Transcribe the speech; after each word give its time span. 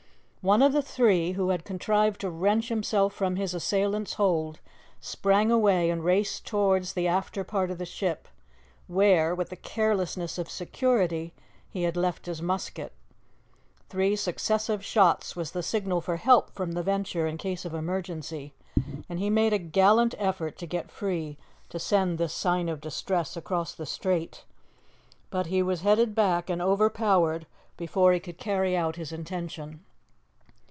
One 0.43 0.63
of 0.63 0.73
the 0.73 0.81
three, 0.81 1.33
who 1.33 1.49
had 1.49 1.63
contrived 1.65 2.19
to 2.21 2.29
wrench 2.31 2.69
himself 2.69 3.13
from 3.13 3.35
his 3.35 3.53
assailant's 3.53 4.13
hold, 4.13 4.59
sprang 4.99 5.51
away 5.51 5.91
and 5.91 6.03
raced 6.03 6.47
towards 6.47 6.93
the 6.93 7.07
after 7.07 7.43
part 7.43 7.69
of 7.69 7.77
the 7.77 7.85
ship, 7.85 8.27
where, 8.87 9.35
with 9.35 9.49
the 9.51 9.55
carelessness 9.55 10.39
of 10.39 10.49
security, 10.49 11.35
he 11.69 11.83
had 11.83 11.95
left 11.95 12.25
his 12.25 12.41
musket. 12.41 12.91
Three 13.87 14.15
successive 14.15 14.83
shots 14.83 15.35
was 15.35 15.51
the 15.51 15.61
signal 15.61 16.01
for 16.01 16.15
help 16.15 16.49
from 16.49 16.71
the 16.71 16.81
Venture 16.81 17.27
in 17.27 17.37
case 17.37 17.63
of 17.63 17.75
emergency, 17.75 18.55
and 19.07 19.19
he 19.19 19.29
made 19.29 19.53
a 19.53 19.59
gallant 19.59 20.15
effort 20.17 20.57
to 20.57 20.65
get 20.65 20.89
free 20.89 21.37
to 21.69 21.77
send 21.77 22.17
this 22.17 22.33
sign 22.33 22.67
of 22.67 22.81
distress 22.81 23.37
across 23.37 23.75
the 23.75 23.85
strait. 23.85 24.43
But 25.29 25.45
he 25.45 25.61
was 25.61 25.81
headed 25.81 26.15
back 26.15 26.49
and 26.49 26.63
overpowered 26.63 27.45
before 27.77 28.11
he 28.11 28.19
could 28.19 28.39
carry 28.39 28.75
out 28.75 28.95
his 28.95 29.11
intention. 29.11 29.81